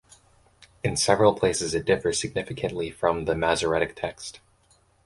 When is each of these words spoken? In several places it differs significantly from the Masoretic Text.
In 0.83 0.97
several 0.97 1.35
places 1.35 1.75
it 1.75 1.85
differs 1.85 2.19
significantly 2.19 2.89
from 2.89 3.25
the 3.25 3.35
Masoretic 3.35 3.95
Text. 3.95 4.39